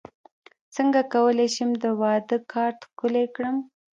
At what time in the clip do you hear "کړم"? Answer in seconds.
3.35-3.57